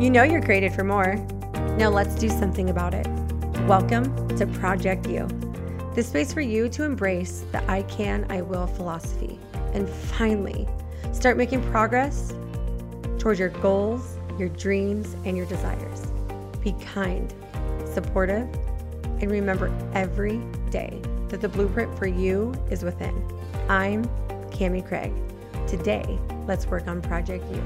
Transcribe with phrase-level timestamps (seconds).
[0.00, 1.16] You know you're created for more.
[1.76, 3.06] Now let's do something about it.
[3.68, 5.28] Welcome to Project You,
[5.94, 9.38] the space for you to embrace the I can, I will philosophy
[9.74, 10.66] and finally
[11.12, 12.32] start making progress
[13.18, 16.06] towards your goals, your dreams, and your desires.
[16.64, 17.34] Be kind,
[17.84, 18.48] supportive,
[19.20, 20.38] and remember every
[20.70, 23.22] day that the blueprint for you is within.
[23.68, 24.06] I'm
[24.48, 25.12] Cami Craig.
[25.68, 27.62] Today, let's work on Project You.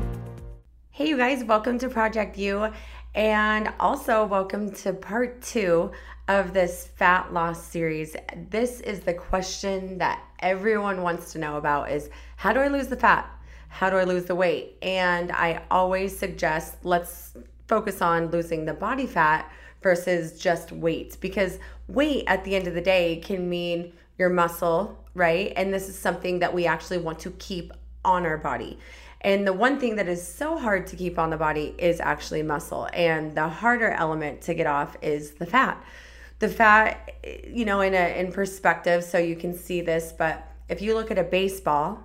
[0.97, 2.71] Hey, you guys, welcome to Project You,
[3.17, 5.91] and also welcome to part two
[6.29, 8.15] of this fat loss series.
[8.48, 12.87] This is the question that everyone wants to know about is how do I lose
[12.87, 13.29] the fat?
[13.71, 14.77] How do I lose the weight?
[14.83, 17.33] And I always suggest let's
[17.66, 19.51] focus on losing the body fat
[19.83, 25.05] versus just weight because weight at the end of the day can mean your muscle,
[25.15, 25.52] right?
[25.57, 27.73] And this is something that we actually want to keep
[28.05, 28.79] on our body.
[29.24, 32.42] And the one thing that is so hard to keep on the body is actually
[32.42, 32.88] muscle.
[32.92, 35.82] And the harder element to get off is the fat.
[36.40, 37.10] The fat,
[37.46, 41.10] you know, in a in perspective, so you can see this, but if you look
[41.10, 42.04] at a baseball,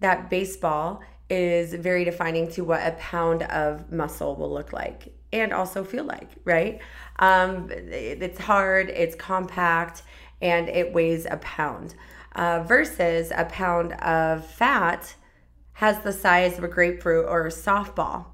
[0.00, 5.52] that baseball is very defining to what a pound of muscle will look like and
[5.52, 6.80] also feel like, right?
[7.18, 10.02] Um, it's hard, it's compact,
[10.40, 11.94] and it weighs a pound.
[12.34, 15.14] Uh, versus a pound of fat
[15.78, 18.24] has the size of a grapefruit or a softball.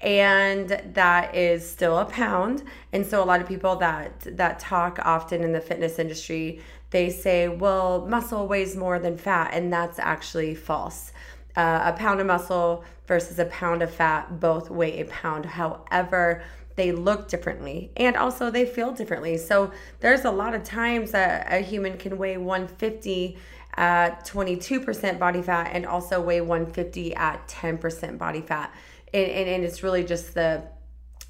[0.00, 2.62] And that is still a pound.
[2.92, 7.10] And so a lot of people that that talk often in the fitness industry they
[7.10, 9.50] say well muscle weighs more than fat.
[9.54, 11.12] And that's actually false.
[11.56, 15.46] Uh, a pound of muscle versus a pound of fat both weigh a pound.
[15.46, 16.44] However
[16.76, 19.36] they look differently and also they feel differently.
[19.36, 23.36] So there's a lot of times that a human can weigh 150
[23.76, 28.74] at 22% body fat and also weigh 150 at 10% body fat.
[29.12, 30.62] And, and, and it's really just the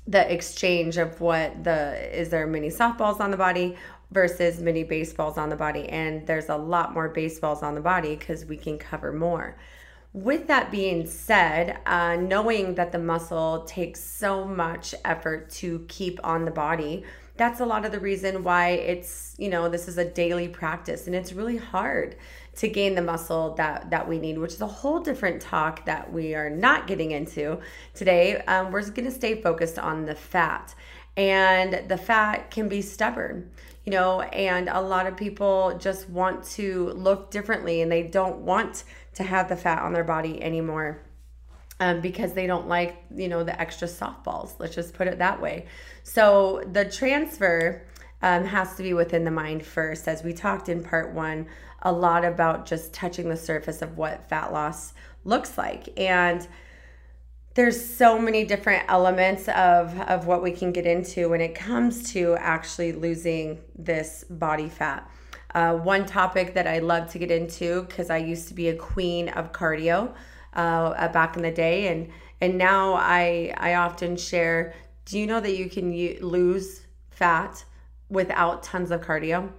[0.07, 3.75] the exchange of what the is there many softballs on the body
[4.11, 5.89] versus many baseballs on the body.
[5.89, 9.57] And there's a lot more baseballs on the body because we can cover more.
[10.13, 16.21] With that being said, uh, knowing that the muscle takes so much effort to keep
[16.23, 17.05] on the body,
[17.37, 21.07] that's a lot of the reason why it's, you know, this is a daily practice
[21.07, 22.17] and it's really hard
[22.57, 26.13] to gain the muscle that that we need, which is a whole different talk that
[26.13, 27.59] we are not getting into
[27.95, 28.37] today.
[28.43, 30.75] Um, we're going to stay focused on the fat,
[31.17, 33.51] and the fat can be stubborn,
[33.85, 38.39] you know, and a lot of people just want to look differently, and they don't
[38.39, 38.85] want
[39.15, 41.04] to have the fat on their body anymore.
[41.85, 44.55] Um, because they don't like, you know, the extra softballs.
[44.59, 45.67] Let's just put it that way.
[46.03, 47.83] So the transfer
[48.23, 50.09] um, has to be within the mind first.
[50.09, 51.47] As we talked in part one
[51.83, 55.91] a lot about just touching the surface of what fat loss looks like.
[56.01, 56.49] And
[57.53, 62.15] there's so many different elements of, of what we can get into when it comes
[62.15, 65.07] to actually losing this body fat.
[65.55, 68.75] Uh, one topic that I love to get into because I used to be a
[68.75, 70.15] queen of cardio
[70.55, 72.11] uh, back in the day, and
[72.41, 74.75] and now I I often share.
[75.05, 77.65] Do you know that you can u- lose fat
[78.09, 79.53] without tons of cardio?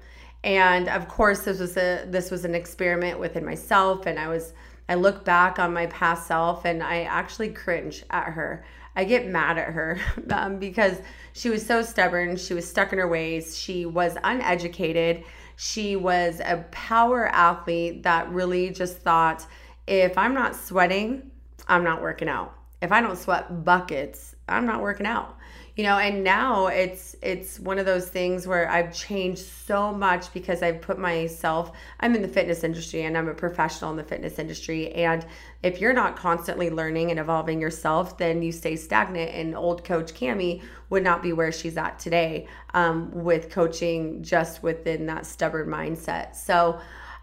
[0.46, 4.54] and of course this was a this was an experiment within myself and i was
[4.88, 8.64] i look back on my past self and i actually cringe at her
[8.96, 11.02] i get mad at her um, because
[11.34, 15.24] she was so stubborn she was stuck in her ways she was uneducated
[15.58, 19.46] she was a power athlete that really just thought
[19.88, 21.32] if i'm not sweating
[21.68, 22.54] i'm not working out.
[22.82, 25.38] If i don't sweat buckets i'm not working out.
[25.76, 30.34] You know and now it's it's one of those things where i've changed so much
[30.34, 34.04] because i've put myself i'm in the fitness industry and i'm a professional in the
[34.04, 34.92] fitness industry.
[34.94, 35.26] And
[35.64, 39.32] if you're not constantly learning and evolving yourself then you stay stagnant.
[39.32, 44.64] And old coach cami would not be where she's at today um, with coaching just
[44.64, 46.36] within that stubborn mindset.
[46.36, 46.80] So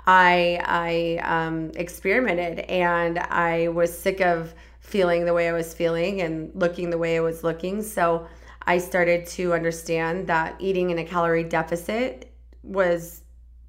[0.06, 6.20] i i um, experimented and i was sick of feeling the way I was feeling
[6.20, 7.82] and looking the way I was looking.
[7.82, 8.26] So
[8.66, 12.30] I started to understand that eating in a calorie deficit
[12.62, 13.22] was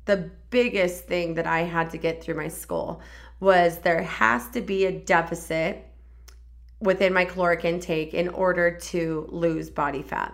[0.06, 3.00] the biggest thing that I had to get through my school
[3.40, 5.88] was there has to be a deficit
[6.82, 10.34] within my caloric intake in order to lose body fat.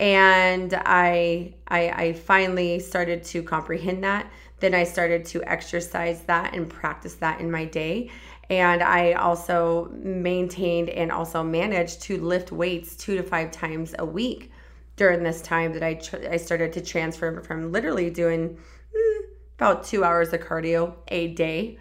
[0.00, 4.30] And I, I I finally started to comprehend that.
[4.62, 8.10] Then I started to exercise that and practice that in my day.
[8.48, 14.06] And I also maintained and also managed to lift weights two to five times a
[14.06, 14.52] week
[14.94, 19.20] during this time that I, tr- I started to transfer from literally doing mm,
[19.56, 21.76] about two hours of cardio a day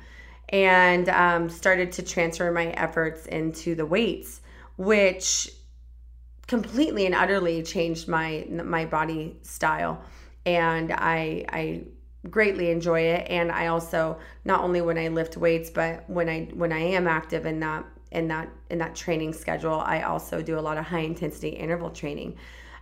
[0.49, 4.41] and um, started to transfer my efforts into the weights,
[4.77, 5.51] which
[6.47, 10.03] completely and utterly changed my my body style
[10.45, 11.83] and I I
[12.29, 13.27] greatly enjoy it.
[13.29, 17.07] And I also not only when I lift weights but when I when I am
[17.07, 20.85] active in that in that in that training schedule I also do a lot of
[20.85, 22.37] high intensity interval training.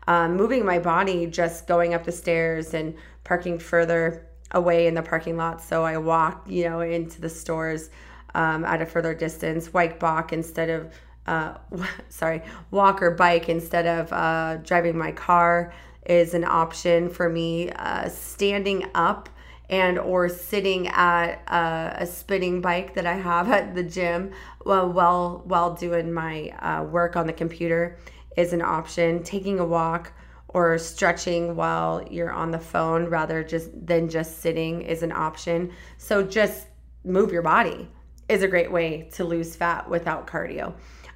[0.07, 5.03] Um, moving my body just going up the stairs and parking further away in the
[5.03, 5.62] parking lot.
[5.62, 7.89] So I walk you know into the stores
[8.35, 10.94] um, at a further distance white balk instead of
[11.27, 11.53] uh,
[12.09, 15.74] sorry walk or bike instead of uh, driving my car
[16.06, 17.69] is an option for me.
[17.72, 19.30] Uh, standing up
[19.69, 24.31] and or sitting at a, a, spinning bike that I have at the gym
[24.63, 27.98] while while, while doing my uh, work on the computer
[28.36, 29.24] is an option.
[29.24, 30.12] Taking a walk
[30.48, 35.72] or stretching while you're on the phone rather just than just sitting is an option.
[35.98, 36.68] So just
[37.04, 37.88] move your body
[38.28, 40.74] is a great way to lose fat without cardio.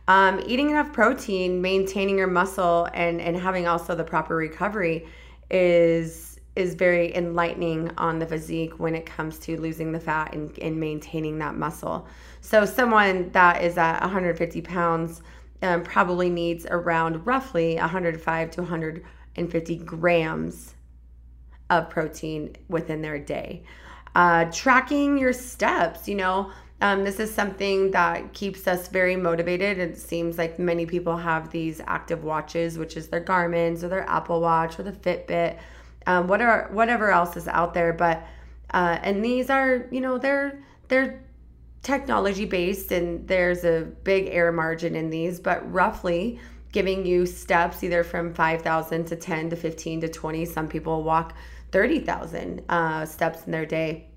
[0.07, 5.07] Um, eating enough protein, maintaining your muscle, and and having also the proper recovery
[5.49, 10.57] is is very enlightening on the physique when it comes to losing the fat and,
[10.59, 12.07] and maintaining that muscle.
[12.41, 15.23] So someone that is at 150 pounds
[15.63, 20.75] um, probably needs around roughly 105 to 150 grams
[21.69, 23.63] of protein within their day.
[24.13, 29.77] Uh, tracking your steps, you know, um, this is something that keeps us very motivated.
[29.77, 34.07] It seems like many people have these active watches, which is their Garmin's or their
[34.09, 35.57] Apple Watch or the Fitbit,
[36.07, 37.93] um, whatever whatever else is out there.
[37.93, 38.25] But
[38.73, 41.23] uh, and these are, you know, they're they're
[41.83, 46.39] technology based, and there's a big error margin in these, but roughly
[46.71, 50.45] giving you steps either from 5,000 to 10 to 15 to 20.
[50.45, 51.35] Some people walk
[51.71, 54.07] 30,000 uh, steps in their day.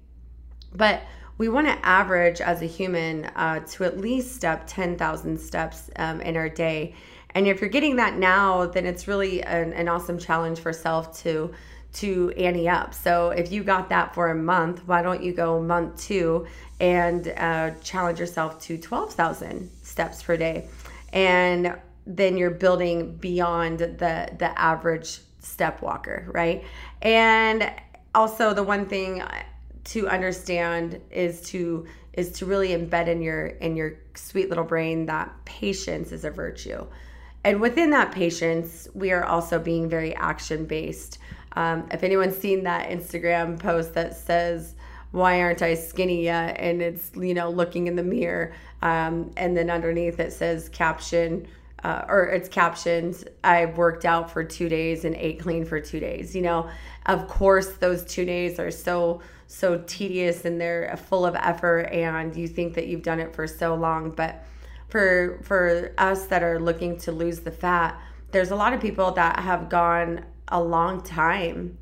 [0.75, 1.03] But
[1.39, 6.21] we want to average as a human uh, to at least step 10,000 steps um,
[6.21, 6.95] in our day.
[7.31, 11.19] And if you're getting that now, then it's really an, an awesome challenge for self
[11.23, 11.53] to
[11.93, 12.93] to ante up.
[12.93, 16.47] So if you got that for a month, why don't you go month two
[16.79, 20.69] and uh, challenge yourself to 12,000 steps per day?
[21.15, 21.75] And
[22.07, 26.65] then you're building beyond the the average step walker, right?
[27.03, 27.73] And
[28.15, 29.23] also the one thing
[29.87, 35.07] to understand is to is to really embed in your in your sweet little brain
[35.07, 36.87] that patience is a virtue.
[37.45, 41.19] And within that patience we are also being very action based
[41.53, 44.75] um, if anyone's seen that instagram post that says
[45.13, 46.57] why aren't i skinny yet?
[46.59, 48.53] and it's you know looking in the mirror
[48.83, 51.47] um, and then underneath it says caption
[51.85, 56.01] uh, or it's captioned i worked out for two days and ate clean for two
[56.01, 56.69] days you know
[57.07, 62.37] of course those two days are so so tedious and they're full of effort and
[62.37, 64.45] you think that you've done it for so long but
[64.89, 67.99] for for us that are looking to lose the fat
[68.33, 71.79] there's a lot of people that have gone a long time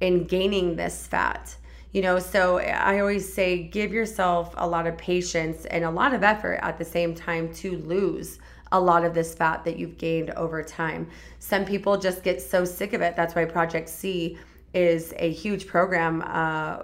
[0.00, 1.56] in gaining this fat
[1.92, 2.18] you know?
[2.18, 6.60] So i always say give yourself a lot of patience and a lot of effort
[6.62, 8.38] at the same time to lose
[8.72, 11.08] a lot of this fat that you've gained over time.
[11.38, 13.14] Some people just get so sick of it.
[13.16, 14.36] That's why project c
[14.74, 16.78] is a huge program uh,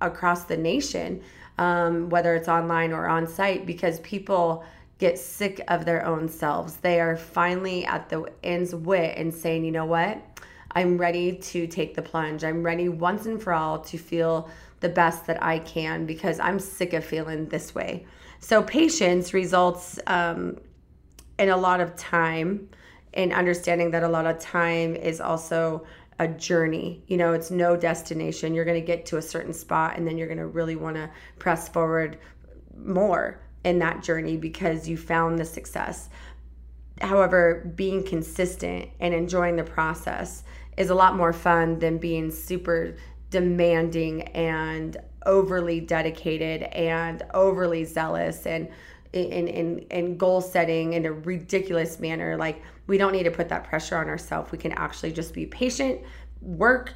[0.00, 1.22] across the nation,
[1.58, 4.64] um, whether it's online or on site, because people
[4.98, 6.76] get sick of their own selves.
[6.76, 10.22] They are finally at the end's wit and saying, you know what?
[10.74, 12.44] I'm ready to take the plunge.
[12.44, 14.48] I'm ready once and for all to feel
[14.80, 18.06] the best that I can because I'm sick of feeling this way.
[18.40, 20.58] So, patience results um,
[21.38, 22.68] in a lot of time
[23.14, 25.84] and understanding that a lot of time is also
[26.22, 27.02] a journey.
[27.08, 28.54] You know, it's no destination.
[28.54, 30.94] You're going to get to a certain spot and then you're going to really want
[30.94, 31.10] to
[31.40, 32.18] press forward
[32.76, 36.08] more in that journey because you found the success.
[37.00, 40.44] However, being consistent and enjoying the process
[40.76, 42.94] is a lot more fun than being super
[43.30, 48.68] demanding and overly dedicated and overly zealous and
[49.12, 52.36] in, in, in goal setting in a ridiculous manner.
[52.36, 54.50] Like, we don't need to put that pressure on ourselves.
[54.52, 56.00] We can actually just be patient,
[56.40, 56.94] work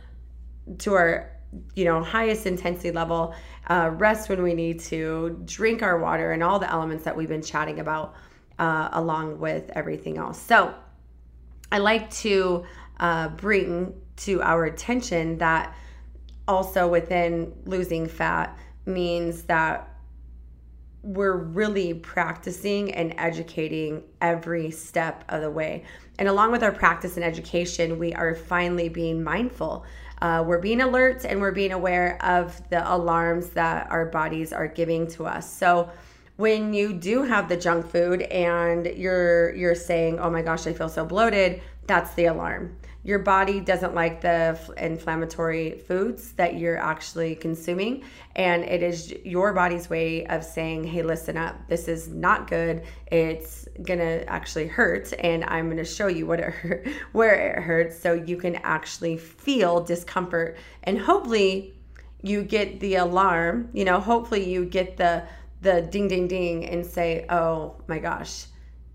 [0.78, 1.32] to our
[1.74, 3.34] you know highest intensity level
[3.68, 7.28] uh, rest when we need to drink our water and all the elements that we've
[7.28, 8.14] been chatting about
[8.58, 10.74] uh, along with everything else so
[11.70, 12.64] i like to
[12.98, 15.74] uh, bring to our attention that
[16.48, 19.95] also within losing fat means that
[21.06, 25.84] we're really practicing and educating every step of the way.
[26.18, 29.84] And along with our practice and education, we are finally being mindful.
[30.20, 34.66] Uh, we're being alert and we're being aware of the alarms that our bodies are
[34.66, 35.50] giving to us.
[35.50, 35.90] So,
[36.36, 40.74] when you do have the junk food and you're you're saying, "Oh my gosh, I
[40.74, 42.76] feel so bloated," that's the alarm.
[43.06, 48.02] Your body doesn't like the inflammatory foods that you're actually consuming,
[48.34, 51.54] and it is your body's way of saying, "Hey, listen up.
[51.68, 52.82] This is not good.
[53.06, 57.96] It's gonna actually hurt, and I'm gonna show you what it hurt, where it hurts,
[57.96, 61.72] so you can actually feel discomfort, and hopefully."
[62.22, 65.22] you get the alarm you know hopefully you get the
[65.60, 68.46] the ding ding ding and say oh my gosh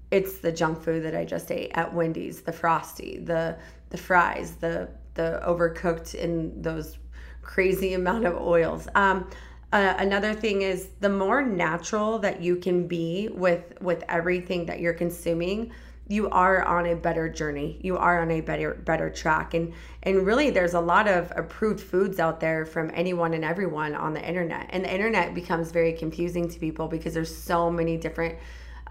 [0.10, 3.56] it's the junk food that i just ate at wendy's the frosty the
[3.92, 6.98] the fries the the overcooked in those
[7.42, 8.88] crazy amount of oils.
[8.96, 9.30] Um,
[9.74, 14.80] uh, another thing is the more natural that you can be with with everything that
[14.80, 15.72] you're consuming
[16.12, 17.80] you are on a better journey.
[17.82, 19.54] You are on a better better track.
[19.54, 23.96] And and really there's a lot of approved foods out there from anyone and everyone
[23.96, 24.68] on the internet.
[24.72, 28.38] And the internet becomes very confusing to people because there's so many different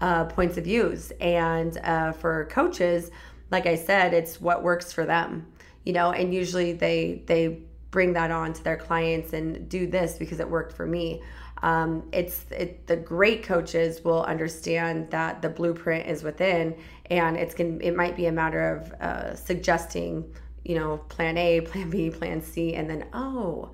[0.01, 1.11] uh, points of views.
[1.21, 3.11] And uh, for coaches
[3.51, 5.45] like i said it's what works for them
[5.83, 10.17] you know and usually they they bring that on to their clients and do this
[10.17, 11.21] because it worked for me.
[11.61, 16.75] Um, it's it, the great coaches will understand that the blueprint is within
[17.11, 20.33] and it's going it might be a matter of uh, suggesting
[20.65, 23.69] you know plan a plan b plan c and then oh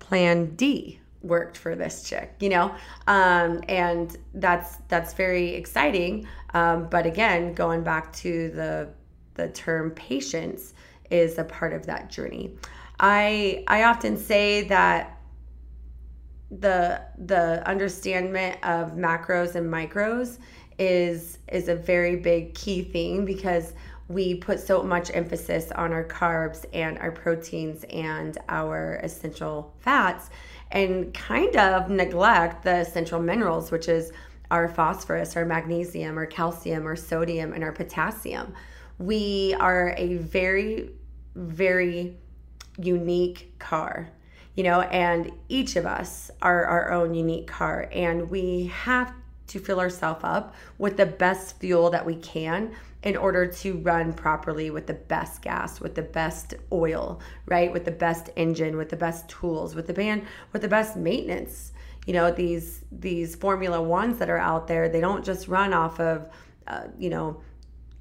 [0.00, 2.74] plan d worked for this chick you know?
[3.06, 6.26] Um, and that's that's very exciting
[6.56, 8.88] um, but again going back to the
[9.34, 10.72] the term patience
[11.10, 12.56] is a part of that journey.
[12.98, 15.20] I i often say that
[16.50, 20.38] the the understanding of macros and micros
[20.78, 23.74] is is a very big key thing because
[24.08, 30.30] we put so much emphasis on our carbs and our proteins and our essential fats
[30.70, 34.12] and kind of neglect the essential minerals which is
[34.50, 38.54] our phosphorus our magnesium our calcium our sodium and our potassium
[38.98, 40.90] we are a very
[41.34, 42.16] very
[42.78, 44.10] unique car
[44.56, 49.12] you know, and each of us are our own unique car, and we have
[49.48, 54.12] to fill ourselves up with the best fuel that we can in order to run
[54.12, 57.70] properly with the best gas, with the best oil, right?
[57.70, 60.22] With the best engine, with the best tools, with the band,
[60.52, 61.72] with the best maintenance.
[62.06, 66.00] You know, these these Formula Ones that are out there, they don't just run off
[66.00, 66.28] of,
[66.66, 67.40] uh, you know,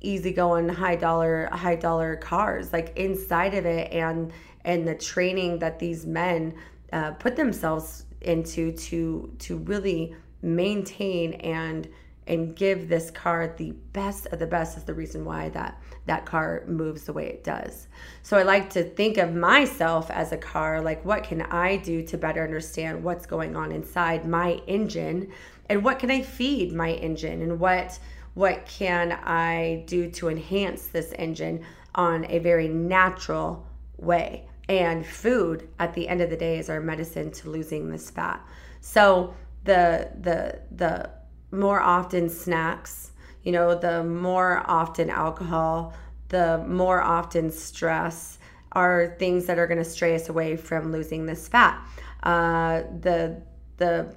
[0.01, 2.71] easygoing high dollar high dollar cars.
[2.71, 4.31] Like inside of it, and
[4.63, 6.53] and the training that these men
[6.93, 11.87] uh, put themselves into to to really maintain and
[12.27, 16.25] and give this car the best of the best is the reason why that that
[16.25, 17.87] car moves the way it does.
[18.21, 22.03] So I like to think of myself as a car like what can I do
[22.03, 25.31] to better understand what's going on inside my engine?
[25.69, 27.41] And what can I feed my engine?
[27.41, 27.99] And what
[28.35, 33.65] what can I do to enhance this engine on a very natural
[33.97, 34.47] way?
[34.67, 38.45] And food at the end of the day is our medicine to losing this fat.
[38.81, 39.33] So
[39.63, 41.09] the the the
[41.51, 43.11] more often snacks
[43.45, 45.93] you know the more often alcohol
[46.27, 48.39] the more often stress
[48.73, 51.79] are things that are going to stray us away from losing this fat
[52.23, 53.41] uh, the
[53.77, 54.13] the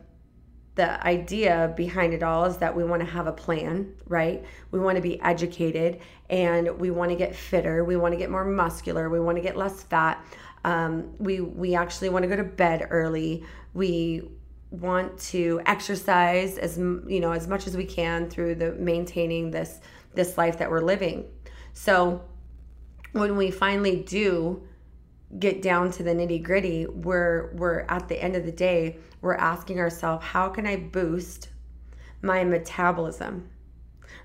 [0.78, 4.44] the idea behind it all is that we want to have a plan, right?
[4.70, 5.98] We want to be educated
[6.30, 7.82] and we want to get fitter.
[7.82, 9.10] We want to get more muscular.
[9.10, 10.24] We want to get less fat.
[10.62, 13.42] Um, we we actually want to go to bed early.
[13.74, 14.30] We
[14.70, 19.80] want to exercise as you know as much as we can through the maintaining this
[20.14, 21.24] this life that we're living.
[21.72, 22.22] So
[23.12, 24.62] when we finally do
[25.38, 29.34] get down to the nitty gritty, we're we're at the end of the day we're
[29.34, 31.48] asking ourselves, how can I boost
[32.22, 33.48] my metabolism?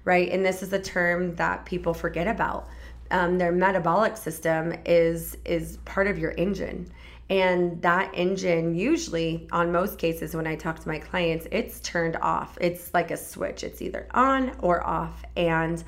[0.03, 0.29] Right?
[0.29, 2.67] And this is a term that people forget about.
[3.11, 6.89] Um, their metabolic system is is part of your engine
[7.29, 12.17] and that engine usually on most cases when i talk to my clients it's turned
[12.17, 12.57] off.
[12.61, 13.63] It's like a switch.
[13.63, 15.23] It's either on or off.
[15.35, 15.83] And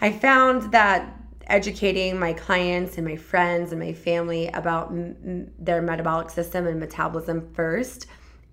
[0.00, 1.16] i found that
[1.46, 6.78] educating my clients and my friends and my family about m- their metabolic system and
[6.78, 8.06] metabolism first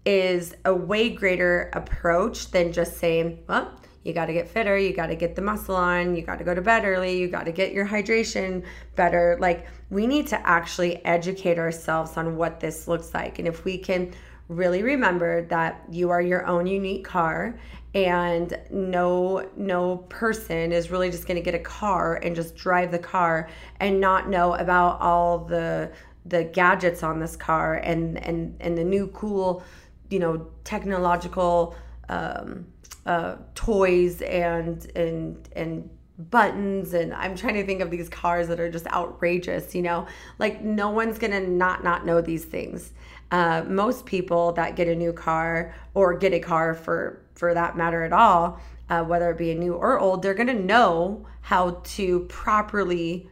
[0.06, 3.72] is a way greater approach than just saying, well,
[4.08, 6.46] you got to get fitter, you got to get the muscle on, you got to
[6.46, 8.64] go to bed early, you got to get your hydration
[8.96, 9.38] better.
[9.40, 13.38] Like, we need to actually educate ourselves on what this looks like.
[13.38, 14.14] And if we can
[14.48, 17.60] really remember that you are your own unique car
[17.94, 22.92] and no no person is really just going to get a car and just drive
[22.92, 23.50] the car
[23.82, 25.92] and not know about all the
[26.26, 29.64] the gadgets on this car and and and the new cool
[30.10, 31.76] you know technological
[32.10, 32.66] um,
[33.08, 38.60] uh, toys and and and buttons and I'm trying to think of these cars that
[38.60, 40.08] are just outrageous, you know?
[40.40, 42.92] Like no one's going to not not know these things.
[43.32, 47.78] Uh, most people that get a new car or get a car for for that
[47.78, 48.60] matter at all,
[48.90, 53.30] uh, whether it be a new or old, they're going to know how to properly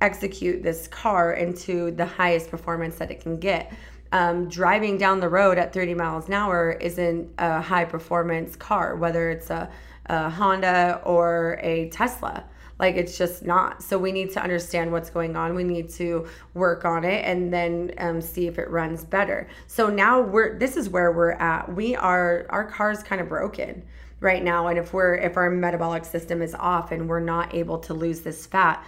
[0.00, 3.72] execute this car into the highest performance that it can get.
[4.12, 8.94] Um, driving down the road at 30 miles an hour isn't a high performance car,
[8.94, 9.68] whether it's a
[10.06, 12.44] a Honda or a Tesla.
[12.78, 13.82] Like it's just not.
[13.82, 15.54] So we need to understand what's going on.
[15.54, 19.48] We need to work on it and then um, see if it runs better.
[19.68, 20.58] So now we're.
[20.58, 21.72] This is where we're at.
[21.72, 22.46] We are.
[22.50, 23.84] Our car's kind of broken
[24.18, 27.78] right now, and if we're if our metabolic system is off and we're not able
[27.78, 28.84] to lose this fat,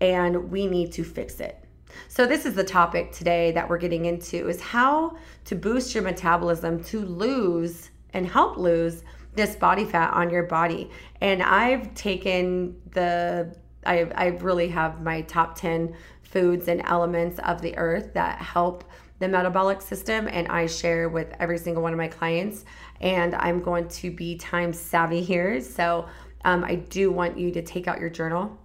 [0.00, 1.63] and we need to fix it.
[2.08, 6.02] So this is the topic today that we're getting into is how to boost your
[6.02, 9.02] metabolism to lose and help lose
[9.34, 10.90] this body fat on your body.
[11.20, 17.60] And I've taken the I I really have my top 10 foods and elements of
[17.60, 18.84] the earth that help
[19.18, 22.64] the metabolic system and I share with every single one of my clients
[23.00, 25.60] and I'm going to be time savvy here.
[25.60, 26.06] So
[26.44, 28.58] um, I do want you to take out your journal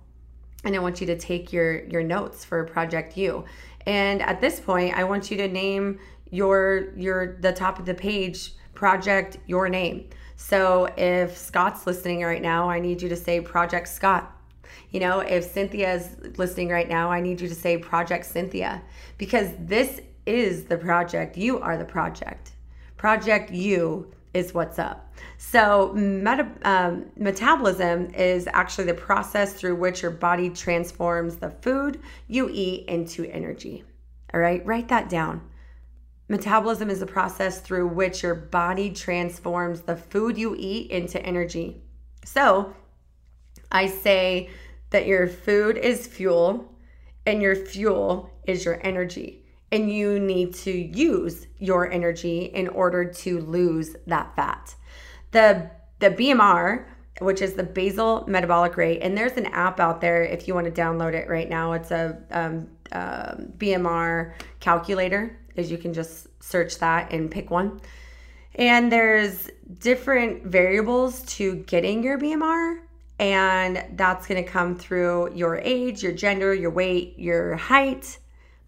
[0.63, 3.45] and I want you to take your your notes for project you.
[3.85, 5.99] And at this point, I want you to name
[6.31, 10.09] your your the top of the page project your name.
[10.35, 14.35] So if Scott's listening right now, I need you to say Project Scott.
[14.91, 18.81] You know, if Cynthia's listening right now, I need you to say Project Cynthia
[19.17, 21.37] because this is the project.
[21.37, 22.53] You are the project.
[22.95, 25.08] Project you is what's up.
[25.37, 32.01] So, meta, um, metabolism is actually the process through which your body transforms the food
[32.27, 33.83] you eat into energy.
[34.33, 35.41] All right, write that down.
[36.27, 41.81] Metabolism is the process through which your body transforms the food you eat into energy.
[42.23, 42.75] So
[43.71, 44.49] I say
[44.91, 46.71] that your food is fuel
[47.25, 49.45] and your fuel is your energy.
[49.71, 54.75] And you need to use your energy in order to lose that fat.
[55.31, 56.85] The, the BMR,
[57.19, 60.73] which is the basal metabolic rate, and there's an app out there if you want
[60.73, 61.73] to download it right now.
[61.73, 67.79] It's a um, uh, BMR calculator is you can just search that and pick one.
[68.55, 72.79] And there's different variables to getting your BMR,
[73.19, 78.17] and that's going to come through your age, your gender, your weight, your height,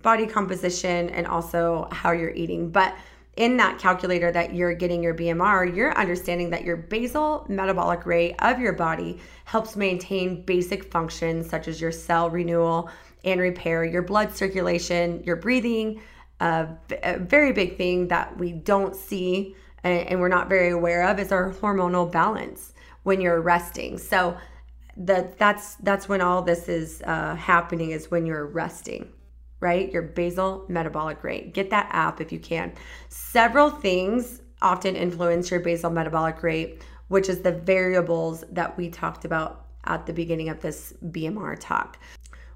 [0.01, 2.69] body composition, and also how you're eating.
[2.69, 2.95] But
[3.37, 8.35] in that calculator that you're getting your BMR, you're understanding that your basal metabolic rate
[8.39, 12.89] of your body helps maintain basic functions such as your cell renewal
[13.23, 16.01] and repair, your blood circulation, your breathing,
[16.41, 16.67] a,
[17.03, 21.19] a very big thing that we don't see and, and we're not very aware of
[21.19, 23.97] is our hormonal balance when you're resting.
[23.97, 24.37] So
[24.97, 29.11] that that's that's when all this is uh, happening is when you're resting
[29.61, 32.73] right your basal metabolic rate get that app if you can
[33.09, 39.25] several things often influence your basal metabolic rate which is the variables that we talked
[39.25, 41.97] about at the beginning of this bmr talk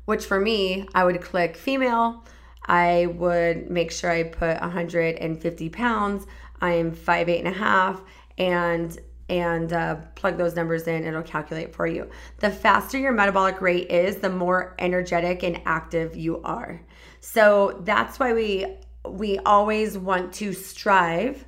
[0.06, 2.24] which for me i would click female
[2.68, 6.26] I would make sure I put 150 pounds.
[6.62, 8.02] I am five eight and a half,
[8.38, 11.04] and and uh, plug those numbers in.
[11.04, 12.10] It'll calculate for you.
[12.40, 16.82] The faster your metabolic rate is, the more energetic and active you are.
[17.26, 18.68] So that's why we
[19.04, 21.44] we always want to strive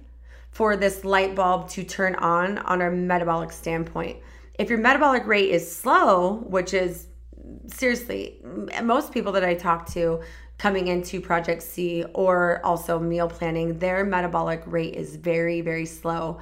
[0.49, 4.17] for this light bulb to turn on on our metabolic standpoint.
[4.57, 7.07] If your metabolic rate is slow, which is
[7.67, 8.41] seriously
[8.83, 10.21] most people that I talk to
[10.57, 16.39] coming into Project C or also meal planning, their metabolic rate is very, very slow.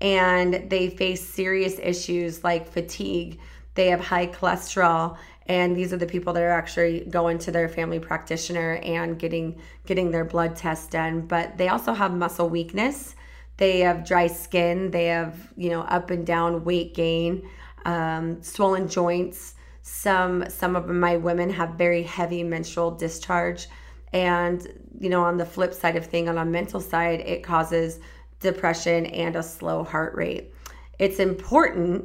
[0.00, 3.40] And they face serious issues like fatigue.
[3.74, 5.18] They have high cholesterol.
[5.48, 9.60] And these are the people that are actually going to their family practitioner and getting
[9.86, 11.22] getting their blood test done.
[11.22, 13.14] But they also have muscle weakness.
[13.56, 14.90] They have dry skin.
[14.90, 17.48] They have, you know, up and down weight gain,
[17.84, 19.54] um, swollen joints
[19.88, 23.68] some some of my women have very heavy menstrual discharge
[24.12, 24.66] and
[24.98, 28.00] you know on the flip side of thing on a mental side it causes
[28.40, 30.52] depression and a slow heart rate
[30.98, 32.04] it's important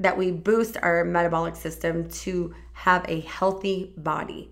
[0.00, 4.50] that we boost our metabolic system to have a healthy body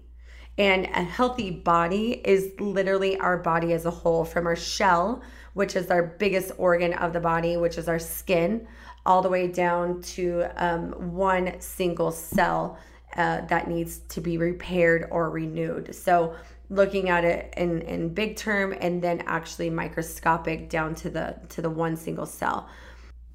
[0.59, 5.23] and a healthy body is literally our body as a whole from our shell
[5.55, 8.67] which is our biggest organ of the body which is our skin
[9.07, 12.77] all the way down to um, one single cell
[13.17, 15.95] uh, that needs to be repaired or renewed.
[15.95, 16.35] So
[16.69, 21.62] looking at it in, in big term and then actually microscopic down to the to
[21.62, 22.69] the one single cell.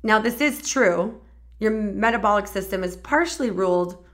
[0.04, 1.20] Now this is true.
[1.60, 4.06] Your metabolic system is partially ruled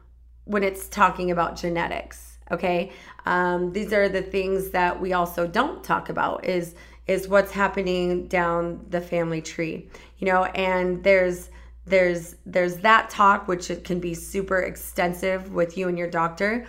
[0.47, 2.37] when it's talking about genetics.
[2.49, 2.91] Okay,
[3.25, 6.45] um, these are the things that we also don't talk about.
[6.45, 11.49] Is is what's happening down the family tree, you know, and there's
[11.85, 16.65] there's there's that talk which it can be super extensive with you and your doctor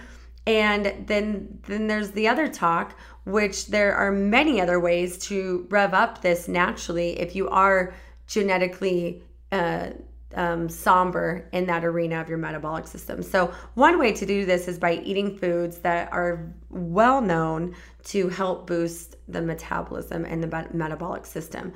[0.47, 5.93] and then then there's the other talk which there are many other ways to rev
[5.93, 7.93] up this naturally if you are
[8.27, 9.91] genetically uh,
[10.35, 13.23] um, somber in that arena of your metabolic system.
[13.23, 18.29] So, one way to do this is by eating foods that are well known to
[18.29, 21.73] help boost the metabolism and the metabolic system.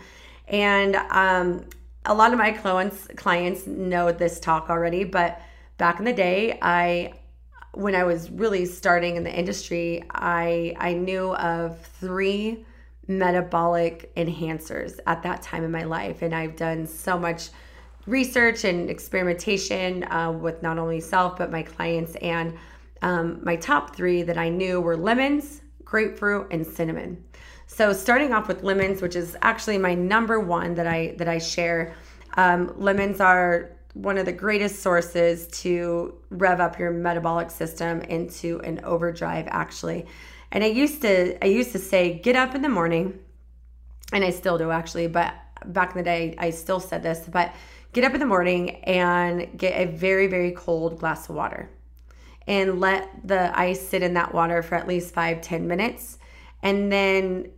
[0.48, 1.64] And um,
[2.04, 5.40] a lot of my clients clients know this talk already, but
[5.78, 7.14] back in the day, I
[7.74, 12.66] when I was really starting in the industry, I I knew of three
[13.08, 17.48] metabolic enhancers at that time in my life, and I've done so much
[18.06, 22.16] research and experimentation uh, with not only self but my clients.
[22.16, 22.56] And
[23.02, 27.22] um, my top three that I knew were lemons, grapefruit, and cinnamon.
[27.66, 31.38] So starting off with lemons, which is actually my number one that I that I
[31.38, 31.94] share.
[32.36, 38.58] Um, lemons are one of the greatest sources to rev up your metabolic system into
[38.60, 40.06] an overdrive actually
[40.50, 43.18] and i used to i used to say get up in the morning
[44.12, 45.34] and i still do actually but
[45.66, 47.54] back in the day i still said this but
[47.92, 51.70] get up in the morning and get a very very cold glass of water.
[52.46, 56.18] And let the ice sit in that water for at least five ten minutes.
[56.62, 57.50] And then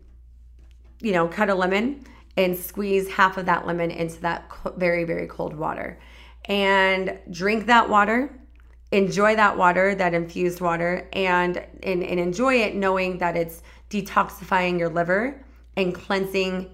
[1.00, 2.04] you know cut a lemon
[2.36, 5.98] and squeeze half of that lemon into that very very cold water.
[6.46, 8.38] And drink that water
[8.94, 14.78] enjoy that water that infused water and, and and enjoy it knowing that it's detoxifying
[14.78, 15.44] your liver
[15.76, 16.70] and cleansing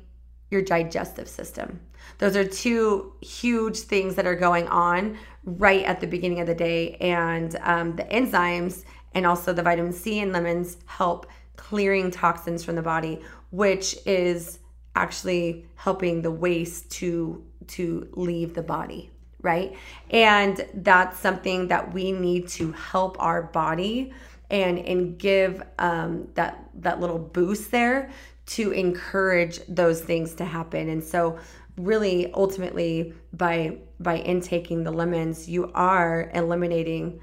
[0.50, 1.80] your digestive system
[2.20, 6.54] those are two huge things that are going on right at the beginning of the
[6.54, 12.64] day and um, the enzymes and also the vitamin c in lemons help clearing toxins
[12.64, 14.60] from the body which is
[14.94, 19.10] actually helping the waste to to leave the body
[19.42, 19.76] right?
[20.10, 24.12] And that's something that we need to help our body
[24.50, 28.10] and and give um, that that little boost there
[28.46, 30.88] to encourage those things to happen.
[30.88, 31.38] And so
[31.84, 37.20] really ultimately by by intaking the lemons, you are eliminating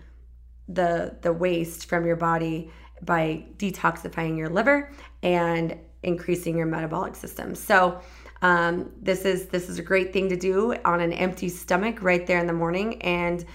[0.68, 2.72] the the waste from your body
[3.04, 4.92] by detoxifying your liver
[5.24, 7.56] and increasing your metabolic system.
[7.56, 8.02] So
[8.42, 12.26] um, this is this is a great thing to do on an empty stomach right
[12.26, 13.46] there in the morning and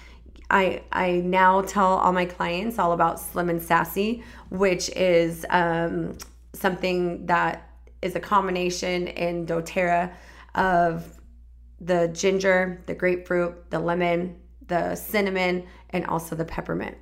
[0.49, 6.15] I, I now tell all my clients all about Slim and Sassy, which is um,
[6.53, 7.71] something that
[8.03, 10.13] is a combination in doTERRA
[10.55, 11.19] of
[11.81, 16.97] the ginger, the grapefruit, the lemon, the cinnamon, and also the peppermint.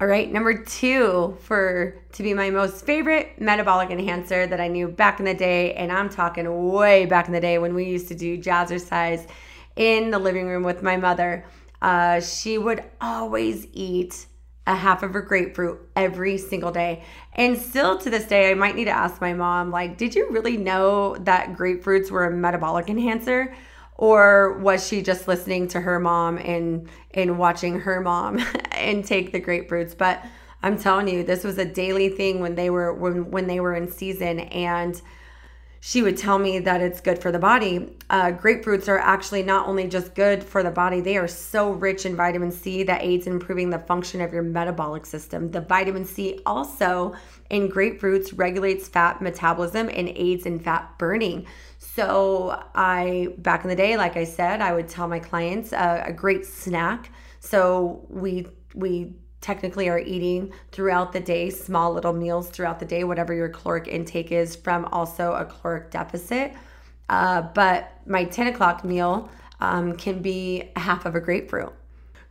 [0.00, 4.86] All right, number two for to be my most favorite metabolic enhancer that I knew
[4.86, 8.06] back in the day, and I'm talking way back in the day when we used
[8.08, 9.26] to do jazzercise
[9.74, 11.44] in the living room with my mother.
[11.82, 14.26] Uh, she would always eat
[14.68, 17.02] a half of a grapefruit every single day.
[17.34, 20.30] And still to this day, I might need to ask my mom, like, did you
[20.30, 23.54] really know that grapefruits were a metabolic enhancer?
[23.98, 28.38] or was she just listening to her mom and and watching her mom
[28.72, 30.24] and take the grapefruits but
[30.62, 33.74] i'm telling you this was a daily thing when they were when when they were
[33.74, 35.02] in season and
[35.80, 37.96] she would tell me that it's good for the body.
[38.10, 42.04] Uh, grapefruits are actually not only just good for the body, they are so rich
[42.04, 45.50] in vitamin C that aids in improving the function of your metabolic system.
[45.50, 47.14] The vitamin C also
[47.50, 51.46] in grapefruits regulates fat metabolism and aids in fat burning.
[51.78, 56.02] So I back in the day, like I said, I would tell my clients uh,
[56.04, 57.10] a great snack.
[57.40, 63.04] So we we technically are eating throughout the day, small little meals throughout the day,
[63.04, 66.52] whatever your caloric intake is from also a caloric deficit.
[67.08, 71.72] Uh, but my 10 o'clock meal um, can be half of a grapefruit.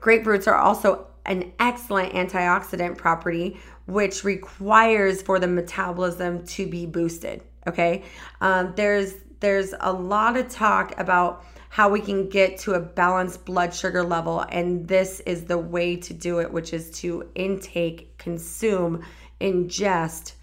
[0.01, 7.41] Grapefruits are also an excellent antioxidant property, which requires for the metabolism to be boosted.
[7.67, 8.03] Okay,
[8.39, 11.43] um, there's there's a lot of talk about
[11.77, 14.43] how we can get to a balanced blood sugar level.
[14.49, 19.03] And this is the way to do it, which is to intake, consume,
[19.39, 20.33] ingest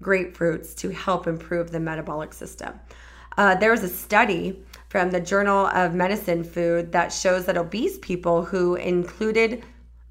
[0.00, 2.78] grapefruits to help improve the metabolic system.
[3.36, 7.98] Uh, there was a study from the Journal of Medicine Food that shows that obese
[7.98, 9.64] people who included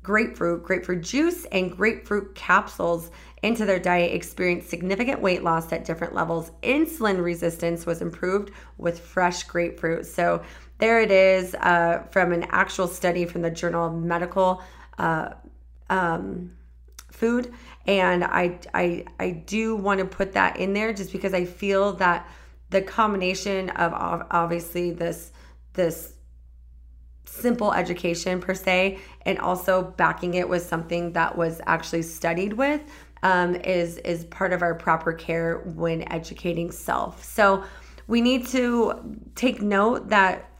[0.04, 3.10] grapefruit, grapefruit juice, and grapefruit capsules
[3.46, 6.52] into their diet experienced significant weight loss at different levels.
[6.64, 10.08] Insulin resistance was improved with fresh grapefruit.
[10.08, 10.42] So
[10.80, 14.64] there it is uh, from an actual study from the Journal of Medical
[14.98, 15.30] uh,
[15.92, 16.54] um,
[17.12, 17.54] Food.
[17.86, 21.94] And I, I, I do want to put that in there just because I feel
[21.94, 22.28] that
[22.72, 23.94] the combination of
[24.32, 25.32] obviously this
[25.74, 26.14] this
[27.26, 32.82] simple education per se and also backing it with something that was actually studied with
[33.26, 37.24] um, is is part of our proper care when educating self.
[37.24, 37.64] So
[38.06, 40.52] we need to take note that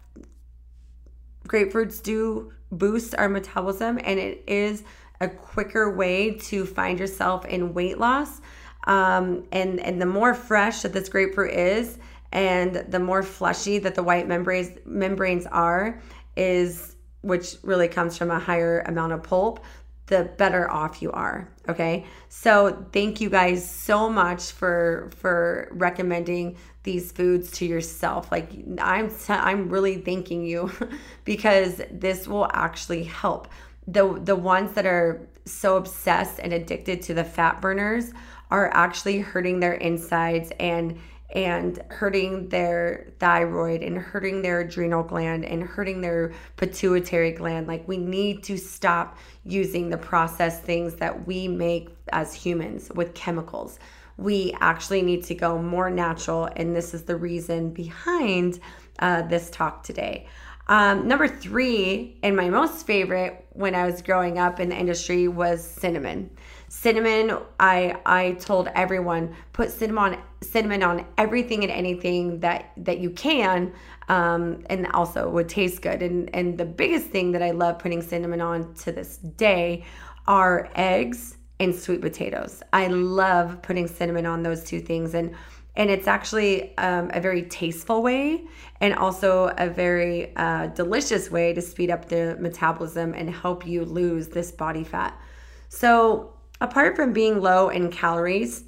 [1.48, 4.84] grapefruits do boost our metabolism and it is
[5.22, 8.42] a quicker way to find yourself in weight loss.
[8.88, 12.00] Um, and and the more fresh that this grapefruit is
[12.32, 16.02] and the more fleshy that the white membranes membranes are
[16.36, 19.64] is which really comes from a higher amount of pulp
[20.08, 22.06] the better off you are okay?
[22.30, 28.32] So thank you guys so much for for recommending these foods to yourself.
[28.32, 30.72] Like i'm t- i'm really thanking you
[31.26, 33.48] because this will actually help.
[33.88, 38.12] The the ones that are so obsessed and addicted to the fat burners
[38.52, 41.00] are actually hurting their insides and
[41.34, 47.68] and hurting their thyroid and hurting their adrenal gland and hurting their pituitary gland.
[47.68, 53.14] Like, we need to stop using the processed things that we make as humans with
[53.14, 53.80] chemicals.
[54.18, 58.60] We actually need to go more natural, and this is the reason behind
[59.00, 60.28] uh, this talk today.
[60.68, 65.28] Um, number three, and my most favorite when I was growing up in the industry,
[65.28, 66.30] was cinnamon
[66.68, 73.10] cinnamon i i told everyone put cinnamon cinnamon on everything and anything that that you
[73.10, 73.74] can
[74.08, 76.02] um, and also would taste good.
[76.02, 79.86] And and the biggest thing that i love putting cinnamon on to this day
[80.28, 82.62] are eggs and sweet potatoes.
[82.74, 85.14] I love putting cinnamon on those two things.
[85.14, 85.36] And
[85.78, 88.46] and it's actually um, a very tasteful way
[88.80, 93.84] and also a very uh, delicious way to speed up the metabolism and help you
[93.84, 95.20] lose this body fat.
[95.68, 98.64] So Apart from being low in calories,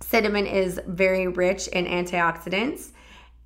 [0.00, 2.92] cinnamon is very rich in antioxidants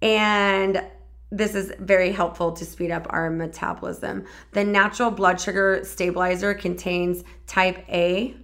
[0.02, 0.84] and
[1.30, 4.24] this is very helpful to speed up our metabolism.
[4.52, 8.36] The natural blood sugar stabilizer contains type A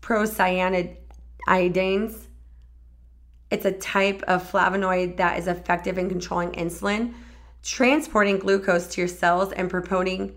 [0.00, 0.96] procyanidins.
[3.50, 7.14] It's a type of flavonoid that is effective in controlling insulin,
[7.62, 10.36] transporting glucose to your cells and promoting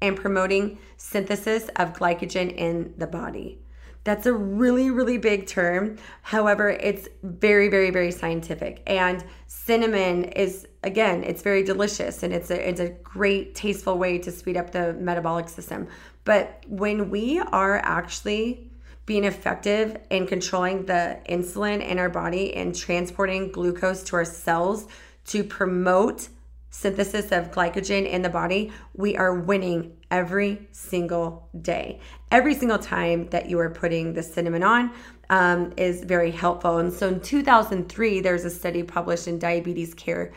[0.00, 3.60] and promoting synthesis of glycogen in the body.
[4.04, 5.98] That's a really, really big term.
[6.22, 8.82] However, it's very, very, very scientific.
[8.86, 14.18] And cinnamon is, again, it's very delicious and it's a, it's a great, tasteful way
[14.18, 15.88] to speed up the metabolic system.
[16.24, 18.70] But when we are actually
[19.04, 24.86] being effective in controlling the insulin in our body and transporting glucose to our cells
[25.26, 26.28] to promote
[26.70, 32.00] synthesis of glycogen in the body, we are winning every single day.
[32.30, 34.92] Every single time that you are putting the cinnamon on
[35.30, 36.78] um, is very helpful.
[36.78, 40.32] And so in 2003, there's a study published in Diabetes Care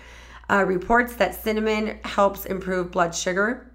[0.50, 3.72] uh, reports that cinnamon helps improve blood sugar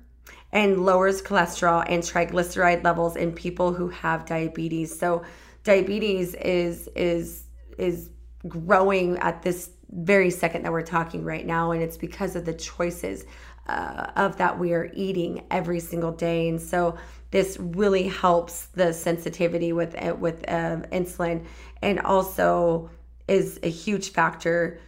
[0.53, 4.97] and lowers cholesterol and triglyceride levels in people who have diabetes.
[4.97, 5.25] So
[5.65, 7.45] diabetes is is
[7.79, 8.11] is
[8.47, 12.55] growing at this very second that we're talking right now and it's because of the
[12.55, 13.25] choices
[13.69, 16.49] uh, of that we are eating every single day.
[16.49, 16.97] And so
[17.31, 21.45] this really helps the sensitivity with uh, with uh, insulin
[21.83, 22.91] and also
[23.29, 24.79] is a huge factor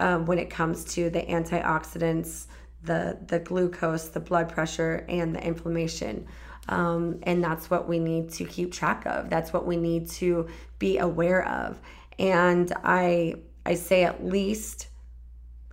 [0.00, 2.46] um, when it comes to the antioxidants
[2.84, 6.26] the the glucose the blood pressure and the inflammation.
[6.68, 9.30] Um, and that's what we need to keep track of.
[9.30, 11.80] That's what we need to be aware of.
[12.18, 13.36] And i
[13.68, 14.88] I say at least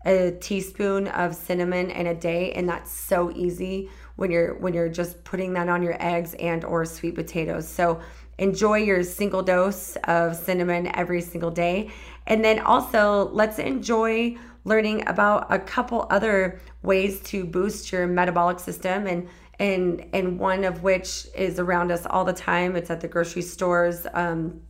[0.06, 4.90] a teaspoon of cinnamon in a day and that's so easy when you're when you're
[4.90, 7.66] just putting that on your eggs and or sweet potatoes.
[7.66, 8.02] So
[8.38, 11.90] enjoy your single dose of cinnamon every single day.
[12.28, 18.60] And then also let's enjoy learning about a couple other ways to boost your metabolic
[18.60, 22.76] system and and and one of which is around us all the time.
[22.76, 24.06] It's at the grocery stores.
[24.14, 24.62] Um,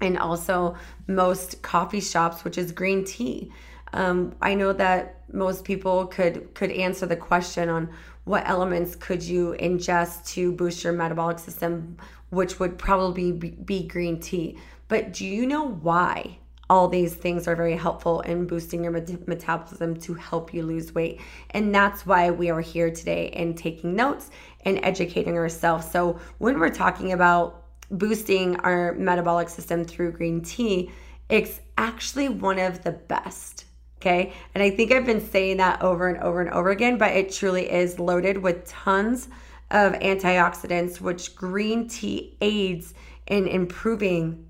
[0.00, 3.52] and also most coffee shops, which is green tea.
[3.92, 7.88] Um, I know that most people could could answer the question on
[8.24, 11.96] what elements could you ingest to boost your metabolic system,
[12.30, 14.58] which would probably be, be green tea.
[14.88, 19.28] But do you know why all these things are very helpful in boosting your met-
[19.28, 21.20] metabolism to help you lose weight.
[21.50, 24.30] And that's why we are here today and taking notes
[24.64, 25.88] and educating ourselves.
[25.88, 30.90] So, when we're talking about boosting our metabolic system through green tea,
[31.28, 33.64] it's actually one of the best.
[34.00, 34.32] Okay.
[34.54, 37.32] And I think I've been saying that over and over and over again, but it
[37.32, 39.28] truly is loaded with tons
[39.70, 42.94] of antioxidants, which green tea aids
[43.26, 44.46] in improving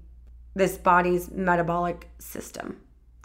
[0.54, 2.76] this body's metabolic system.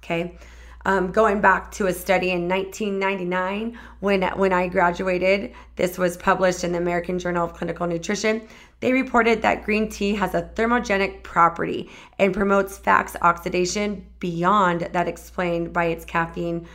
[0.04, 0.38] Okay.
[0.86, 6.64] Um, going back to a study in 1999 when when I graduated, this was published
[6.64, 8.48] in the American Journal of Clinical Nutrition.
[8.80, 15.08] They reported that green tea has a thermogenic property and promotes fat oxidation beyond that
[15.08, 16.68] explained by its caffeine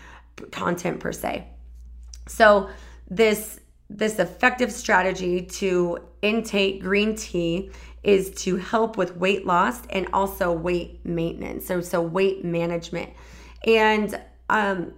[0.52, 1.48] content per se.
[2.28, 2.70] So
[3.10, 7.70] this this effective strategy to intake green tea
[8.02, 11.66] is to help with weight loss and also weight maintenance.
[11.66, 13.10] So so weight management.
[13.66, 14.94] And um,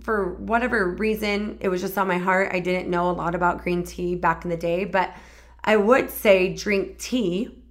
[0.00, 2.50] for whatever reason, it was just on my heart.
[2.52, 5.14] I didn't know a lot about green tea back in the day, but
[5.64, 7.62] I would say drink tea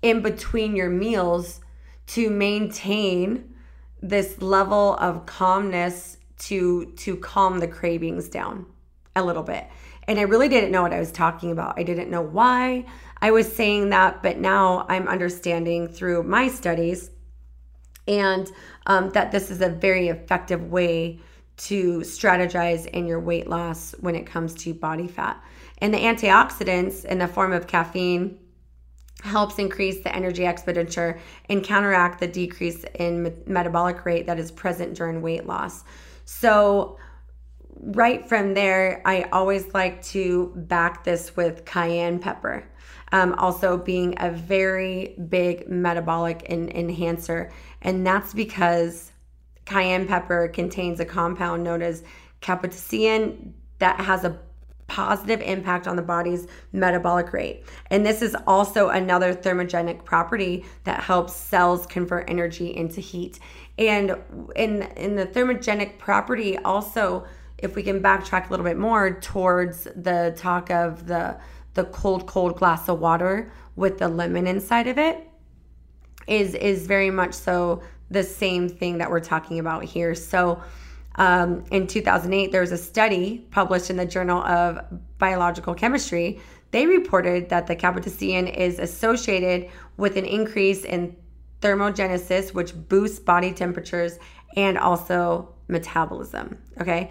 [0.00, 1.60] in between your meals
[2.08, 3.54] to maintain
[4.00, 8.66] this level of calmness to to calm the cravings down
[9.14, 9.66] a little bit.
[10.08, 11.78] And I really didn't know what I was talking about.
[11.78, 12.86] I didn't know why
[13.20, 17.10] I was saying that, but now I'm understanding through my studies
[18.08, 18.50] and
[18.86, 21.20] um, that this is a very effective way
[21.56, 25.42] to strategize in your weight loss when it comes to body fat.
[25.78, 28.38] And the antioxidants in the form of caffeine
[29.22, 34.94] helps increase the energy expenditure and counteract the decrease in metabolic rate that is present
[34.94, 35.84] during weight loss.
[36.24, 36.98] So,
[37.80, 42.64] right from there, I always like to back this with cayenne pepper.
[43.12, 47.52] Um, also, being a very big metabolic enhancer.
[47.82, 49.12] And that's because
[49.64, 52.02] cayenne pepper contains a compound known as
[52.40, 54.38] capsaicin that has a
[54.88, 57.64] positive impact on the body's metabolic rate.
[57.90, 63.38] And this is also another thermogenic property that helps cells convert energy into heat.
[63.78, 64.16] And
[64.54, 67.24] in in the thermogenic property also
[67.56, 71.38] if we can backtrack a little bit more towards the talk of the
[71.74, 75.26] the cold cold glass of water with the lemon inside of it
[76.26, 80.14] is is very much so the same thing that we're talking about here.
[80.14, 80.62] So
[81.16, 84.78] um, in 2008, there was a study published in the Journal of
[85.18, 86.40] Biological Chemistry.
[86.70, 91.16] They reported that the capsaicin is associated with an increase in
[91.60, 94.18] thermogenesis, which boosts body temperatures
[94.56, 96.58] and also metabolism.
[96.80, 97.10] Okay.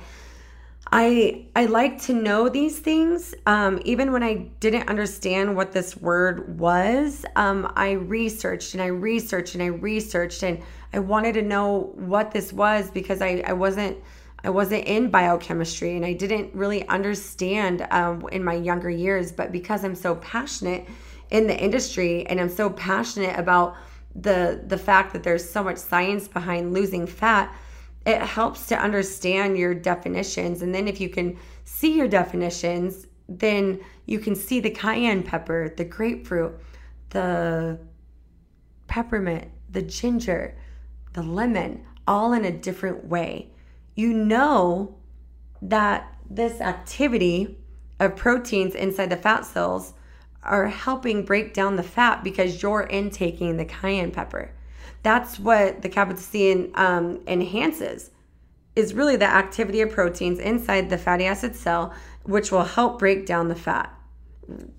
[0.94, 3.34] I I like to know these things.
[3.46, 8.88] Um, even when I didn't understand what this word was, um, I researched and I
[8.88, 13.54] researched and I researched and I wanted to know what this was because I, I
[13.54, 13.98] wasn't
[14.44, 19.32] I wasn't in biochemistry and I didn't really understand um, in my younger years.
[19.32, 20.88] But because I'm so passionate
[21.30, 23.78] in the industry and I'm so passionate about
[24.14, 27.56] the the fact that there's so much science behind losing fat
[28.06, 30.62] it helps to understand your definitions.
[30.62, 35.74] And then if you can see your definitions, then you can see the cayenne pepper,
[35.76, 36.60] the grapefruit,
[37.10, 37.80] the
[38.88, 40.58] peppermint, the ginger,
[41.14, 43.52] the lemon, all in a different way.
[43.96, 44.98] You know
[45.62, 47.58] that this activity
[48.00, 49.94] of proteins inside the fat cells
[50.44, 54.52] are helping break down the fat because you're intaking the cayenne pepper.
[55.04, 58.12] That's what the capsaicin um, enhances
[58.76, 63.26] is really the activity of proteins inside the fatty acid cell, which will help break
[63.26, 63.94] down the fat.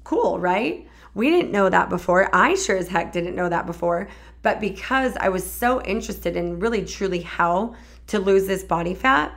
[0.05, 0.87] Cool, right?
[1.15, 2.35] We didn't know that before.
[2.35, 4.09] I sure as heck didn't know that before.
[4.41, 7.75] But because I was so interested in really truly how
[8.09, 9.33] to lose this body fat,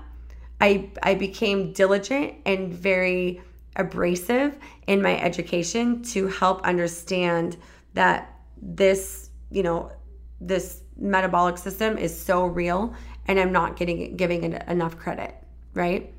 [0.61, 3.41] I, I became diligent and very
[3.75, 7.57] abrasive in my education to help understand
[7.93, 9.91] that this, you know,
[10.39, 12.93] this metabolic system is so real
[13.27, 15.35] and I'm not getting giving it enough credit,
[15.73, 16.13] right?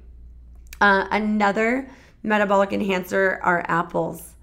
[0.80, 1.88] Uh, another
[2.22, 4.34] metabolic enhancer are apples.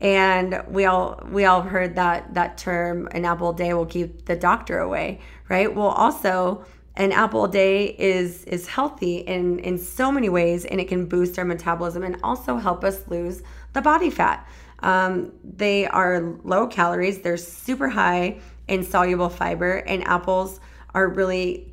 [0.00, 4.26] And we all we all heard that that term an apple a day will keep
[4.26, 5.72] the doctor away, right?
[5.72, 6.64] Well, also
[6.96, 11.06] an apple a day is is healthy in in so many ways and it can
[11.06, 13.42] boost our metabolism and also help us lose
[13.72, 14.46] the body fat
[14.80, 18.38] um, they are low calories they're super high
[18.72, 20.58] insoluble fiber, and apples
[20.94, 21.72] are really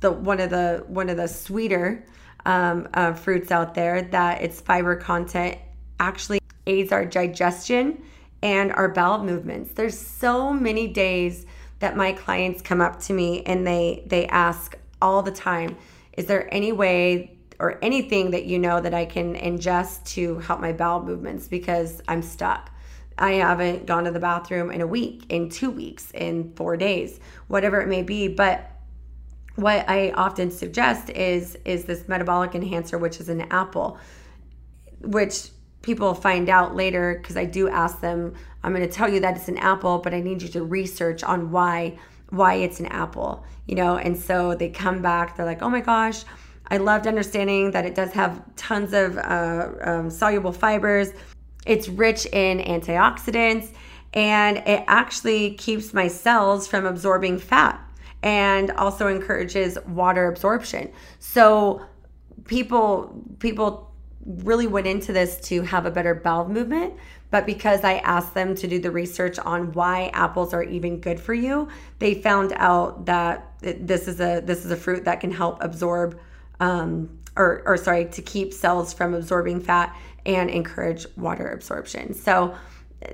[0.00, 2.04] the one of the one of the sweeter
[2.44, 4.02] um, uh, fruits out there.
[4.02, 5.58] That its fiber content
[5.98, 8.02] actually aids our digestion
[8.42, 9.72] and our bowel movements.
[9.72, 11.46] There's so many days
[11.78, 15.76] that my clients come up to me and they they ask all the time,
[16.12, 20.60] is there any way or anything that you know that I can ingest to help
[20.60, 22.72] my bowel movements because I'm stuck.
[23.20, 27.20] I haven't gone to the bathroom in a week, in two weeks, in four days,
[27.48, 28.28] whatever it may be.
[28.28, 28.70] But
[29.56, 33.98] what I often suggest is is this metabolic enhancer, which is an apple,
[35.00, 35.50] which
[35.82, 39.36] people find out later because I do ask them, I'm going to tell you that
[39.36, 41.98] it's an apple, but I need you to research on why
[42.30, 43.96] why it's an apple, you know.
[43.96, 46.24] And so they come back, they're like, oh my gosh,
[46.68, 51.10] I loved understanding that it does have tons of uh, um, soluble fibers.
[51.70, 53.72] It's rich in antioxidants
[54.12, 57.80] and it actually keeps my cells from absorbing fat
[58.24, 60.90] and also encourages water absorption.
[61.20, 61.86] So
[62.46, 63.94] people people
[64.26, 66.94] really went into this to have a better bowel movement,
[67.30, 71.20] but because I asked them to do the research on why apples are even good
[71.20, 71.68] for you,
[72.00, 76.18] they found out that this is a this is a fruit that can help absorb
[76.58, 79.96] um, or, or sorry, to keep cells from absorbing fat
[80.26, 82.14] and encourage water absorption.
[82.14, 82.54] So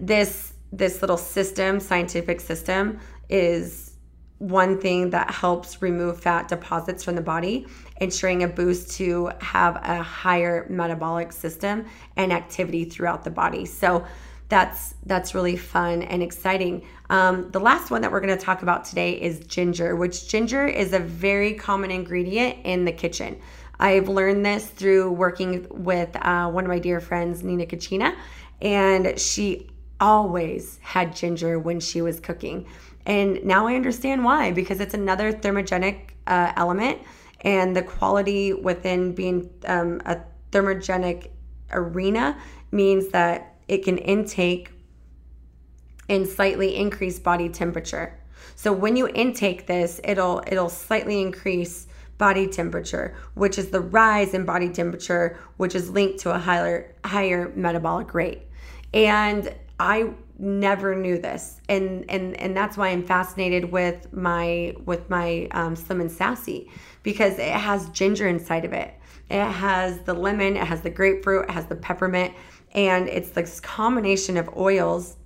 [0.01, 2.99] this this little system, scientific system,
[3.29, 3.97] is
[4.39, 7.67] one thing that helps remove fat deposits from the body,
[8.01, 11.87] ensuring a boost to have a higher metabolic system
[12.17, 13.65] and activity throughout the body.
[13.65, 14.05] So
[14.49, 16.85] that's that's really fun and exciting.
[17.11, 20.67] Um, the last one that we're going to talk about today is ginger, which ginger
[20.67, 23.41] is a very common ingredient in the kitchen.
[23.79, 28.17] I've learned this through working with uh, one of my dear friends, Nina Kachina,
[28.61, 29.71] and she
[30.01, 32.67] always had ginger when she was cooking.
[33.05, 37.01] And now I understand why, because it's another thermogenic uh, element,
[37.43, 40.19] and the quality within being um, a
[40.51, 41.31] thermogenic
[41.71, 42.37] arena
[42.73, 44.71] means that it can intake
[46.09, 48.19] and slightly increase body temperature.
[48.55, 51.86] So when you intake this, it'll it'll slightly increase
[52.19, 56.95] body temperature, which is the rise in body temperature, which is linked to a higher
[57.05, 58.43] higher metabolic rate.
[58.95, 65.09] And I never knew this, and and and that's why I'm fascinated with my with
[65.11, 66.71] my um, Slim and Sassy
[67.03, 68.95] because it has ginger inside of it.
[69.29, 72.33] It has the lemon, it has the grapefruit, it has the peppermint
[72.77, 75.17] and it's this combination of oils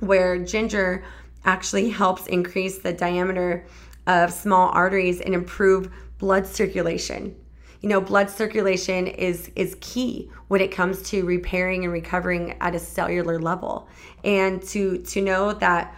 [0.00, 1.04] where ginger
[1.44, 3.66] actually helps increase the diameter
[4.06, 7.36] of small arteries and improve blood circulation.
[7.80, 12.74] You know, blood circulation is is key when it comes to repairing and recovering at
[12.74, 13.88] a cellular level.
[14.24, 15.94] And to to know that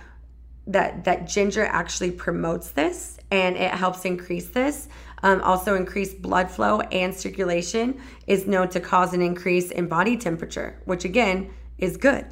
[0.66, 4.88] that that ginger actually promotes this and it helps increase this
[5.22, 10.16] um, also, increased blood flow and circulation is known to cause an increase in body
[10.16, 12.26] temperature, which again is good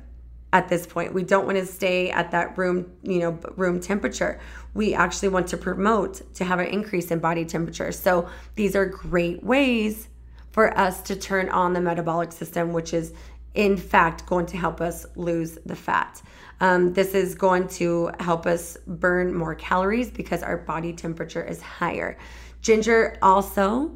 [0.52, 1.12] at this point.
[1.12, 4.40] We don't want to stay at that room, you know, room temperature.
[4.74, 7.92] We actually want to promote to have an increase in body temperature.
[7.92, 10.08] So these are great ways
[10.50, 13.12] for us to turn on the metabolic system, which is
[13.54, 16.22] in fact going to help us lose the fat.
[16.60, 21.60] Um, this is going to help us burn more calories because our body temperature is
[21.60, 22.16] higher.
[22.62, 23.94] Ginger also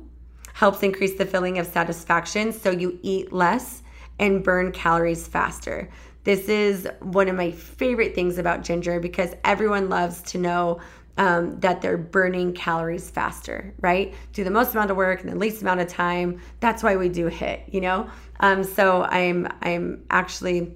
[0.53, 3.83] helps increase the feeling of satisfaction so you eat less
[4.19, 5.89] and burn calories faster.
[6.25, 10.81] This is one of my favorite things about ginger because everyone loves to know
[11.17, 14.15] um, that they're burning calories faster, right?
[14.33, 16.41] Do the most amount of work in the least amount of time.
[16.61, 18.09] That's why we do HIIT, you know.
[18.41, 20.75] Um, so I'm I'm actually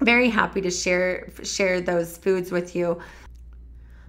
[0.00, 3.00] very happy to share share those foods with you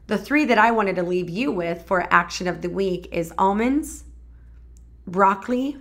[0.09, 3.31] the three that I wanted to leave you with for action of the week is
[3.37, 4.05] almonds,
[5.05, 5.77] broccoli,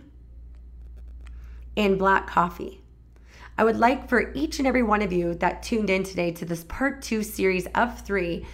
[1.78, 2.82] and black coffee.
[3.59, 6.44] I would like for each and every one of you that tuned in today to
[6.44, 8.46] this part two series of three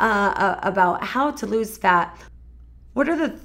[0.00, 2.18] uh, uh, about how to lose fat.
[2.92, 3.40] What are the th-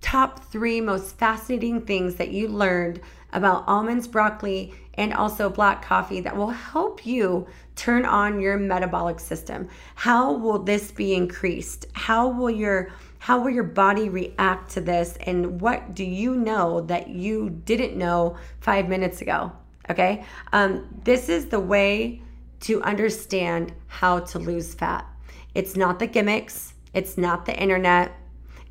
[0.00, 3.02] top three most fascinating things that you learned
[3.34, 7.46] about almonds, broccoli, and also black coffee that will help you
[7.76, 9.68] turn on your metabolic system.
[9.96, 11.86] How will this be increased?
[11.92, 16.82] How will your how will your body react to this and what do you know
[16.82, 19.52] that you didn't know 5 minutes ago?
[19.90, 20.24] Okay?
[20.52, 22.22] Um, this is the way
[22.60, 25.06] to understand how to lose fat.
[25.54, 28.12] It's not the gimmicks, it's not the internet,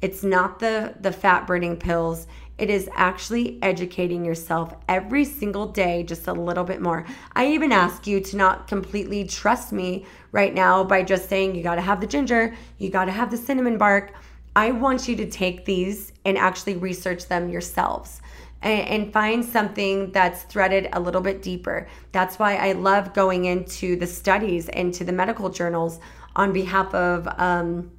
[0.01, 6.03] it's not the the fat burning pills it is actually educating yourself every single day
[6.03, 7.05] just a little bit more.
[7.35, 11.63] I even ask you to not completely trust me right now by just saying you
[11.63, 14.13] got to have the ginger, you got to have the cinnamon bark.
[14.55, 18.21] I want you to take these and actually research them yourselves
[18.63, 21.87] and, find something that's threaded a little bit deeper.
[22.11, 25.99] That's why I love going into the studies, into the medical journals
[26.35, 27.91] on behalf of um,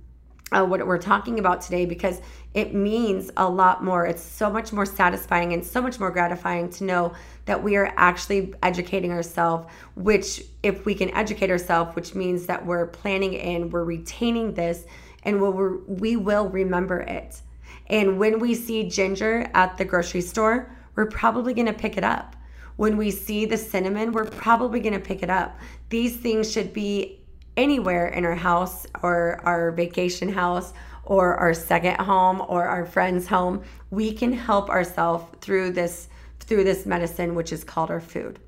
[0.53, 2.21] uh, what we're talking about today because
[2.55, 4.07] it means a lot more.
[4.07, 7.15] It's so much more satisfying and so much more gratifying to know
[7.47, 12.65] that we are actually educating ourselves, which, if we can educate ourselves, which means that
[12.65, 14.87] we're planning in, we're retaining this,
[15.25, 17.41] and we'll, we will remember it.
[17.87, 22.05] And when we see ginger at the grocery store, we're probably going to pick it
[22.05, 22.37] up.
[22.77, 25.59] When we see the cinnamon, we're probably going to pick it up.
[25.91, 27.21] These things should be
[27.57, 30.73] anywhere in our house or our vacation house
[31.05, 33.63] or our second home or our friend's home.
[33.91, 36.09] We can help ourselves through this
[36.41, 38.39] through this medicine which is called our food.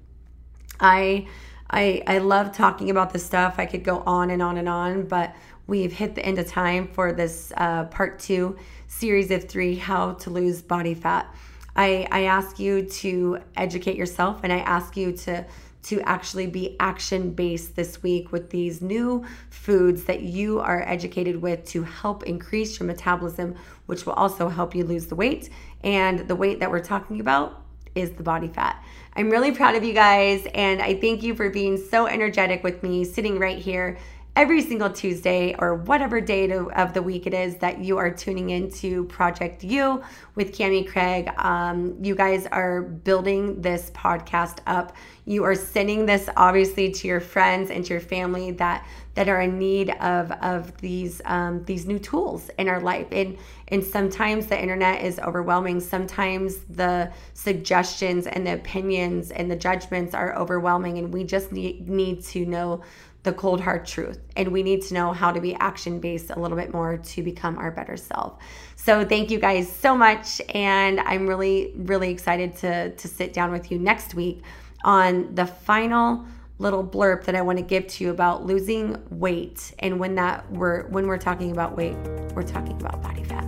[0.80, 1.28] I
[1.70, 3.56] I I love talking about this stuff.
[3.58, 5.34] I could go on and on and on, but
[5.66, 8.56] we've hit the end of time for this uh, part two
[8.98, 11.32] series of three how to lose body fat.
[11.74, 15.44] I, I ask you to educate yourself and I ask you to
[15.82, 21.40] to actually be action based this week with these new foods that you are educated
[21.40, 25.48] with to help increase your metabolism, which will also help you lose the weight.
[25.84, 27.62] And the weight that we're talking about
[27.94, 28.82] is the body fat.
[29.14, 32.82] I'm really proud of you guys, and I thank you for being so energetic with
[32.82, 33.96] me, sitting right here
[34.36, 38.10] every single Tuesday or whatever day to, of the week it is that you are
[38.10, 41.30] tuning into Project You with Cami Craig.
[41.38, 44.94] Um, you guys are building this podcast up.
[45.24, 49.40] You are sending this obviously to your friends and to your family that that are
[49.40, 53.06] in need of of these um, these new tools in our life.
[53.10, 55.80] And and sometimes the internet is overwhelming.
[55.80, 61.88] Sometimes the suggestions and the opinions and the judgments are overwhelming, and we just need
[61.88, 62.82] need to know
[63.26, 64.20] the cold hard truth.
[64.36, 67.22] And we need to know how to be action based a little bit more to
[67.22, 68.38] become our better self.
[68.76, 70.40] So thank you guys so much.
[70.54, 74.42] And I'm really, really excited to, to sit down with you next week
[74.84, 76.24] on the final
[76.58, 79.74] little blurb that I want to give to you about losing weight.
[79.80, 81.96] And when that we're when we're talking about weight,
[82.34, 83.44] we're talking about body fat.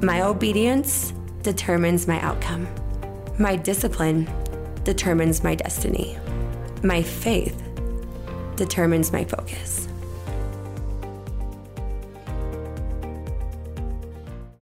[0.00, 1.12] My obedience
[1.42, 2.68] determines my outcome.
[3.38, 4.30] My discipline
[4.84, 6.18] determines my destiny.
[6.84, 7.56] My faith
[8.56, 9.83] determines my focus.